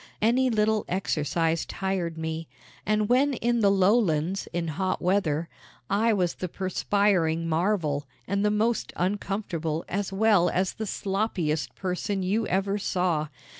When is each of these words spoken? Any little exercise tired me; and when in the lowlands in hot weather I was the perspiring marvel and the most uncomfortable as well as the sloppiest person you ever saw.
Any 0.19 0.49
little 0.49 0.83
exercise 0.87 1.63
tired 1.63 2.17
me; 2.17 2.47
and 2.87 3.07
when 3.07 3.35
in 3.35 3.59
the 3.59 3.69
lowlands 3.69 4.47
in 4.51 4.69
hot 4.69 4.99
weather 4.99 5.47
I 5.91 6.11
was 6.11 6.33
the 6.33 6.49
perspiring 6.49 7.47
marvel 7.47 8.07
and 8.27 8.43
the 8.43 8.49
most 8.49 8.91
uncomfortable 8.95 9.85
as 9.87 10.11
well 10.11 10.49
as 10.49 10.73
the 10.73 10.87
sloppiest 10.87 11.75
person 11.75 12.23
you 12.23 12.47
ever 12.47 12.79
saw. 12.79 13.27